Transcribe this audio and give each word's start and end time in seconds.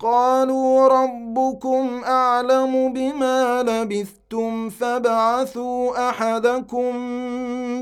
قالوا 0.00 0.88
ربكم 0.88 2.00
أعلم 2.04 2.92
بما 2.92 3.62
لبثتم 3.62 4.70
فابعثوا 4.70 6.08
أحدكم 6.08 6.92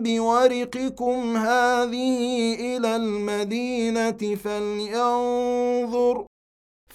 بورقكم 0.03 1.37
هذه 1.37 2.55
إلى 2.55 2.97
المدينة 2.97 4.37
فلينظر 4.45 6.25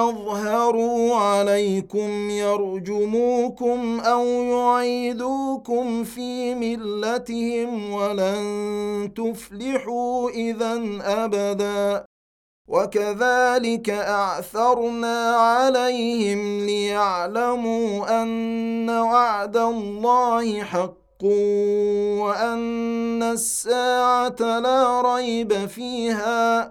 يظهروا 0.00 1.16
عليكم 1.16 2.30
يرجموكم 2.30 4.00
أو 4.00 4.24
يعيدوكم 4.26 6.04
في 6.04 6.54
ملتهم 6.54 7.92
ولن 7.92 9.12
تفلحوا 9.16 10.30
إذا 10.30 10.80
أبدا. 11.02 12.04
وكذلك 12.68 13.90
أعثرنا 13.90 15.30
عليهم 15.30 16.66
ليعلموا 16.66 18.22
أن 18.22 18.90
وعد 18.90 19.56
الله 19.56 20.62
حق 20.62 21.24
وأن 22.22 23.22
الساعة 23.22 24.40
لا 24.40 25.02
ريب 25.14 25.66
فيها. 25.66 26.70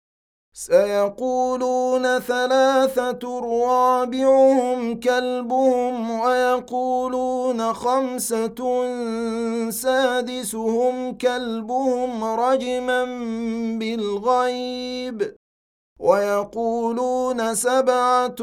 سيقولون 0.65 2.19
ثلاثة 2.19 3.39
رابعهم 3.39 4.99
كلبهم 4.99 6.19
ويقولون 6.19 7.73
خمسة 7.73 8.59
سادسهم 9.69 11.17
كلبهم 11.17 12.23
رجما 12.23 13.03
بالغيب 13.79 15.35
ويقولون 15.99 17.55
سبعة 17.55 18.41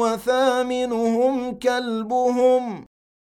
وثامنهم 0.00 1.58
كلبهم 1.58 2.86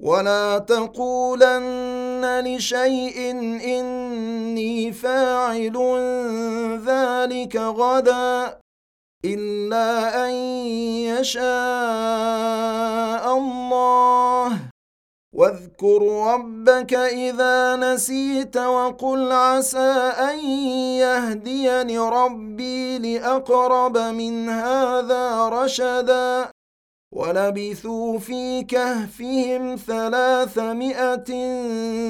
ولا 0.00 0.58
تقولن 0.58 2.44
لشيء 2.44 3.30
اني 3.64 4.92
فاعل 4.92 5.76
ذلك 6.86 7.56
غدا 7.56 8.58
الا 9.24 10.26
ان 10.28 10.32
يشاء 11.16 11.44
الله 13.36 14.58
واذكر 15.32 16.02
ربك 16.34 16.94
اذا 16.94 17.76
نسيت 17.76 18.56
وقل 18.56 19.32
عسى 19.32 20.12
ان 20.30 20.38
يهديني 21.00 21.98
ربي 21.98 22.98
لاقرب 22.98 23.98
من 23.98 24.48
هذا 24.48 25.48
رشدا 25.48 26.55
ولبثوا 27.16 28.18
في 28.18 28.62
كهفهم 28.62 29.76
ثلاثمائة 29.76 31.30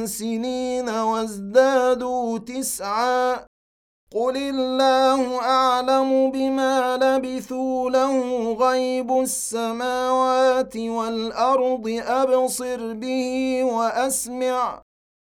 سنين 0.06 0.88
وازدادوا 0.88 2.38
تسعا. 2.38 3.46
قل 4.12 4.36
الله 4.36 5.40
أعلم 5.40 6.30
بما 6.30 6.96
لبثوا 6.96 7.90
له 7.90 8.52
غيب 8.52 9.10
السماوات 9.20 10.76
والأرض 10.76 12.02
أبصر 12.06 12.92
به 12.92 13.60
وأسمع 13.64 14.82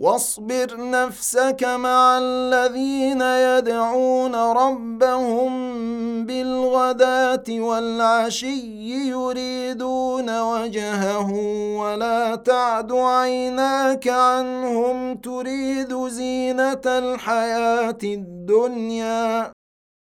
واصبر 0.00 0.90
نفسك 0.90 1.64
مع 1.64 2.18
الذين 2.22 3.20
يدعون 3.20 4.34
ربهم 4.34 5.52
بالغداة 6.26 7.44
والعشي 7.48 9.08
يريدون 9.08 10.40
وجهه 10.40 11.32
ولا 11.80 12.36
تعد 12.36 12.92
عيناك 12.92 14.08
عنهم 14.08 15.14
تريد 15.16 16.08
زينة 16.08 16.84
الحياة 16.86 17.98
الدنيا. 18.04 19.52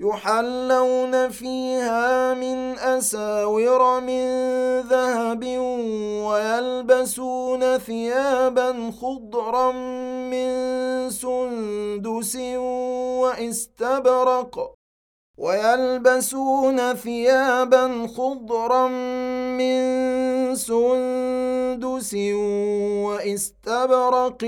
يحلون 0.00 1.28
فيها 1.28 2.34
من 2.34 2.78
أساور 2.78 4.00
من 4.00 4.24
ذهب 4.80 5.44
ويلبسون 6.24 7.78
ثيابا 7.78 8.92
خضرا 9.00 9.72
من 10.32 10.50
سندس 11.10 12.36
وإستبرق 13.20 14.79
ويلبسون 15.40 16.94
ثيابا 16.94 18.06
خضرا 18.06 18.88
من 19.58 19.80
سندس 20.54 22.14
واستبرق 23.04 24.44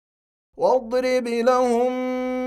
واضرب 0.56 1.28
لهم 1.28 1.92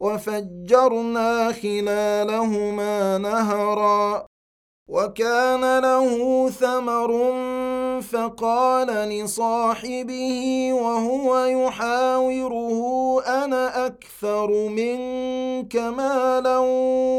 وفجرنا 0.00 1.52
خلالهما 1.52 3.18
نهرا 3.18 4.26
وكان 4.88 5.78
له 5.78 6.48
ثمر 6.50 7.10
فقال 8.00 8.86
لصاحبه 8.86 10.70
وهو 10.72 11.44
يحاوره 11.44 12.82
أنا 13.26 13.86
أكثر 13.86 14.68
منك 14.68 15.76
مالا 15.76 16.58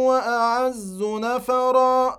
وأعز 0.07 1.03
نفرا. 1.03 2.19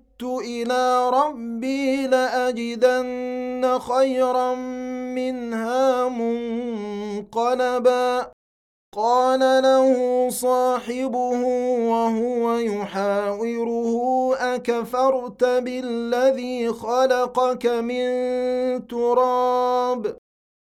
إلى 0.23 1.09
ربي 1.09 2.07
لأجدن 2.07 3.79
خيرا 3.79 4.55
منها 5.15 6.09
منقلبا. 6.09 8.31
قال 8.95 9.39
له 9.39 10.29
صاحبه 10.29 11.41
وهو 11.91 12.53
يحاوره 12.53 13.95
أكفرت 14.35 15.43
بالذي 15.43 16.73
خلقك 16.73 17.65
من 17.65 18.07
تراب؟ 18.87 20.20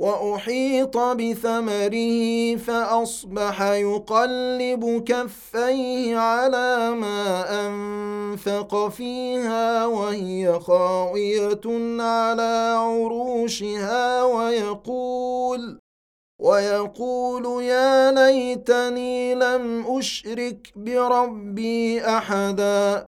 وأحيط 0.00 0.96
بثمره 0.96 2.56
فأصبح 2.56 3.62
يقلب 3.62 5.04
كفيه 5.06 6.16
على 6.16 6.90
ما 6.90 7.44
أنفق 7.66 8.88
فيها 8.88 9.86
وهي 9.86 10.60
خاوية 10.60 11.60
على 12.00 12.76
عروشها 12.78 14.22
ويقول 14.24 15.78
ويقول 16.40 17.62
يا 17.64 18.12
ليتني 18.12 19.34
لم 19.34 19.84
أشرك 19.88 20.72
بربي 20.76 22.00
أحدا. 22.06 23.09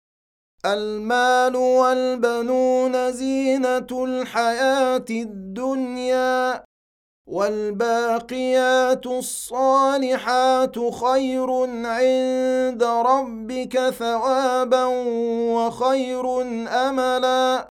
المال 0.65 1.55
والبنون 1.55 3.11
زينة 3.11 3.87
الحياة 3.91 5.05
الدنيا 5.09 6.63
والباقيات 7.27 9.05
الصالحات 9.05 10.79
خير 10.79 11.51
عند 11.85 12.83
ربك 12.83 13.89
ثوابا 13.89 14.85
وخير 15.55 16.41
أملا 16.67 17.70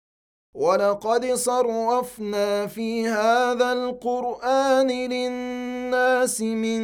ولقد 0.55 1.33
صرفنا 1.33 2.67
في 2.67 3.07
هذا 3.07 3.73
القران 3.73 4.87
للناس 4.87 6.41
من 6.41 6.81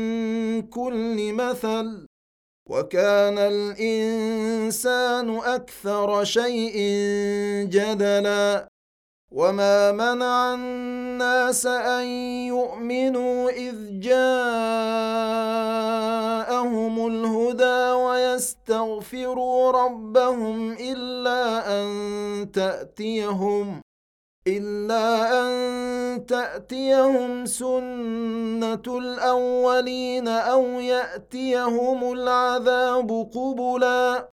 كل 0.61 1.33
مثل 1.33 2.07
وكان 2.69 3.37
الانسان 3.37 5.37
أكثر 5.37 6.23
شيء 6.23 6.77
جدلا 7.69 8.67
وما 9.31 9.91
منع 9.91 10.53
الناس 10.53 11.65
ان 11.65 12.05
يؤمنوا 12.47 13.49
اذ 13.49 13.99
جاءهم 13.99 14.27
الهدى 17.07 17.91
ويستغفروا 17.91 19.71
ربهم 19.71 20.71
الا 20.71 21.41
ان 21.81 22.51
تاتيهم 22.51 23.81
إلا 24.47 25.41
أن 25.41 26.25
تأتيهم 26.25 27.45
سنة 27.45 28.83
الأولين 28.87 30.27
أو 30.27 30.63
يأتيهم 30.79 32.11
العذاب 32.13 33.29
قبلاً 33.35 34.36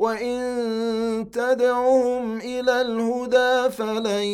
وان 0.00 1.30
تدعهم 1.30 2.38
إلى 2.38 2.80
الهدى 2.80 3.70
فلن 3.70 4.24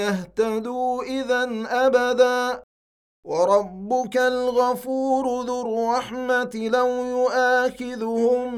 يهتدوا 0.00 1.02
اذا 1.02 1.44
ابدا 1.86 2.62
وربك 3.24 4.16
الغفور 4.16 5.44
ذو 5.46 5.60
الرحمة 5.60 6.50
لو 6.54 6.88
يؤاخذهم 6.88 8.50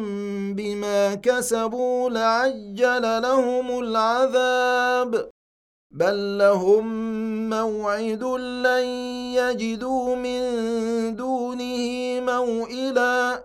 بما 0.55 1.15
كسبوا 1.15 2.11
لعجل 2.11 3.23
لهم 3.23 3.79
العذاب 3.79 5.31
بل 5.91 6.39
لهم 6.39 6.87
موعد 7.51 8.25
لن 8.67 8.85
يجدوا 9.35 10.17
من 10.17 10.41
دونه 11.17 12.21
موئلا 12.21 13.45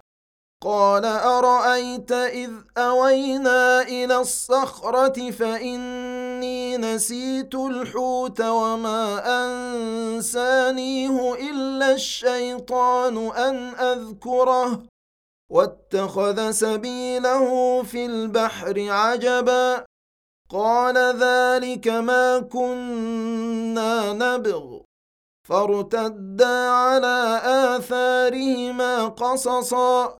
قال 0.63 1.05
أرأيت 1.05 2.11
إذ 2.11 2.51
أوينا 2.77 3.81
إلى 3.81 4.17
الصخرة 4.17 5.31
فإني 5.31 6.77
نسيت 6.77 7.55
الحوت 7.55 8.41
وما 8.41 9.21
أنسانيه 9.45 11.33
إلا 11.33 11.91
الشيطان 11.91 13.17
أن 13.17 13.55
أذكره. 13.75 14.83
واتخذ 15.51 16.51
سبيله 16.51 17.83
في 17.83 18.05
البحر 18.05 18.89
عجبا. 18.89 19.85
قال 20.49 20.97
ذلك 20.97 21.87
ما 21.87 22.39
كنا 22.39 24.13
نبغ. 24.13 24.79
فارتدا 25.49 26.69
على 26.69 27.41
آثارهما 27.43 29.07
قصصا. 29.07 30.20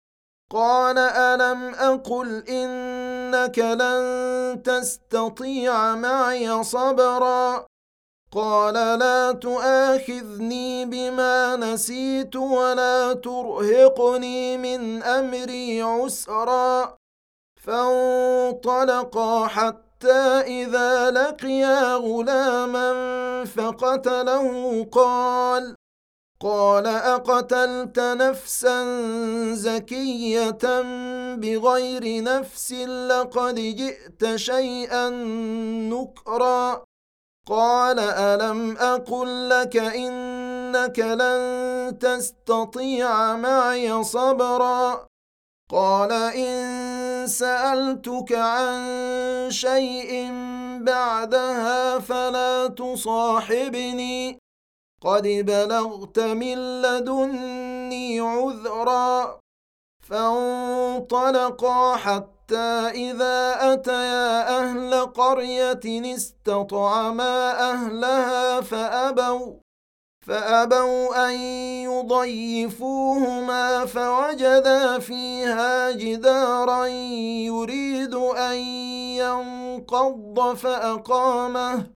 قال 0.51 0.97
ألم 0.97 1.75
أقل 1.75 2.43
إنك 2.49 3.59
لن 3.59 4.61
تستطيع 4.63 5.95
معي 5.95 6.63
صبرا 6.63 7.65
قال 8.31 8.73
لا 8.73 9.31
تؤاخذني 9.31 10.85
بما 10.85 11.55
نسيت 11.55 12.35
ولا 12.35 13.13
ترهقني 13.13 14.57
من 14.57 15.03
أمري 15.03 15.81
عسرا 15.81 16.97
فانطلقا 17.55 19.47
حتى 19.47 20.21
إذا 20.47 21.11
لقيا 21.11 21.95
غلاما 21.95 22.91
فقتله 23.45 24.85
قال 24.91 25.75
قال 26.41 26.87
أقتلت 26.87 27.99
نفسا 27.99 28.83
زكية 29.53 30.81
بغير 31.35 32.23
نفس 32.23 32.71
لقد 33.09 33.55
جئت 33.55 34.35
شيئا 34.35 35.09
نكرا. 35.93 36.83
قال 37.47 37.99
ألم 37.99 38.77
أقل 38.77 39.49
لك 39.49 39.77
إنك 39.77 40.99
لن 40.99 41.97
تستطيع 41.99 43.35
معي 43.35 44.03
صبرا. 44.03 45.07
قال 45.69 46.11
إن 46.11 47.27
سألتك 47.27 48.31
عن 48.31 48.81
شيء 49.49 50.31
بعدها 50.81 51.99
فلا 51.99 52.67
تصاحبني. 52.67 54.40
قد 55.01 55.27
بلغت 55.27 56.19
من 56.19 56.81
لدني 56.81 58.19
عذرا 58.19 59.39
فانطلقا 60.09 61.95
حتى 61.95 62.89
اذا 62.93 63.57
اتيا 63.73 64.59
أهل 64.59 65.05
قريه 65.05 66.15
استطعما 66.15 67.51
اهلها 67.71 68.61
فابوا 68.61 69.53
فابوا 70.27 71.29
ان 71.29 71.35
يضيفوهما 71.89 73.85
فوجدا 73.85 74.99
فيها 74.99 75.91
جدارا 75.91 76.85
يريد 76.85 78.15
ان 78.15 78.57
ينقض 79.17 80.55
فاقامه. 80.55 82.00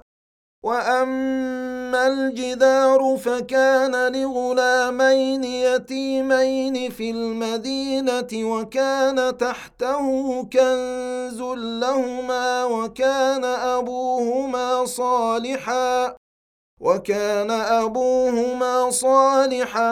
واما 0.63 2.07
الجدار 2.07 3.17
فكان 3.17 4.13
لغلامين 4.15 5.43
يتيمين 5.43 6.89
في 6.89 7.11
المدينة 7.11 8.27
وكان 8.33 9.37
تحته 9.37 10.05
كنز 10.43 11.41
لهما 11.81 12.63
وكان 12.65 13.45
ابوهما 13.45 14.85
صالحا 14.85 16.15
وكان 16.79 17.51
ابوهما 17.51 18.89
صالحا 18.89 19.91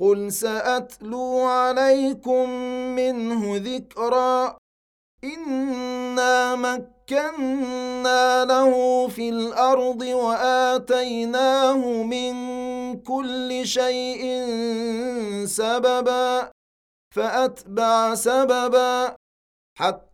قل 0.00 0.32
ساتلو 0.32 1.40
عليكم 1.40 2.50
منه 2.96 3.56
ذكرا 3.56 4.56
انا 5.24 6.56
مكنا 6.56 8.44
له 8.44 9.08
في 9.08 9.28
الأرض 9.28 10.02
واتيناه 10.02 11.76
من 12.02 12.34
كل 13.02 13.66
شيء 13.66 14.22
سببا 15.46 16.50
فاتبع 17.14 18.14
سببا 18.14 19.16
حتى 19.78 20.13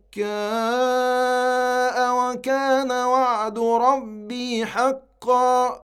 دكاء 0.11 1.97
وكان 2.15 2.91
وعد 2.91 3.59
ربي 3.59 4.65
حقا 4.65 5.81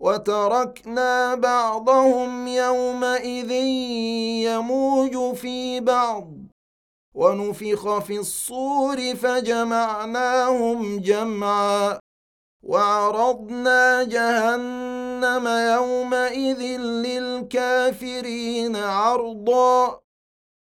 وتركنا 0.00 1.34
بعضهم 1.34 2.46
يومئذ 2.46 3.50
يموج 4.48 5.34
في 5.36 5.80
بعض 5.80 6.32
ونفخ 7.14 7.98
في 7.98 8.18
الصور 8.18 9.14
فجمعناهم 9.14 11.00
جمعا 11.00 11.98
وعرضنا 12.62 14.02
جهنم 14.02 15.48
يومئذ 15.48 16.62
للكافرين 16.80 18.76
عرضا 18.76 20.00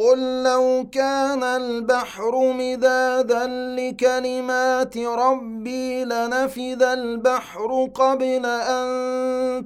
قل 0.00 0.42
لو 0.42 0.86
كان 0.92 1.42
البحر 1.42 2.52
مدادا 2.52 3.46
لكلمات 3.76 4.98
ربي 4.98 6.04
لنفد 6.04 6.82
البحر 6.82 7.90
قبل 7.94 8.46
ان 8.46 8.86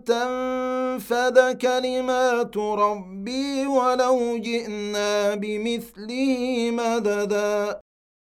تنفد 0.04 1.58
كلمات 1.62 2.56
ربي 2.56 3.66
ولو 3.66 4.38
جئنا 4.38 5.34
بمثله 5.34 6.70
مددا 6.70 7.80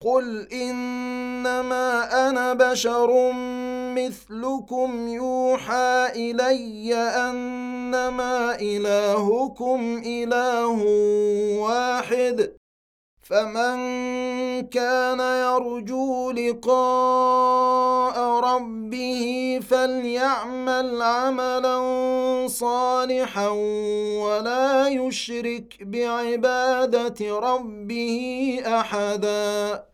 قل 0.05 0.49
انما 0.53 1.89
أنا 2.29 2.53
بشر 2.53 3.33
مثلكم 3.95 5.09
يوحى 5.09 6.09
إلي 6.15 6.95
أنما 6.95 8.55
إلهكم 8.61 10.03
إله 10.07 10.83
واحد. 11.59 12.57
فمن 13.23 13.77
كان 14.69 15.21
يرجو 15.21 16.31
لقاء 16.31 18.17
ربه 18.41 19.61
فليعمل 19.71 21.03
عملا 21.03 21.79
صالحا 22.49 23.49
ولا 24.25 24.89
يشرك 24.89 25.77
بعبادة 25.81 27.39
ربه 27.39 28.61
احدا. 28.67 29.85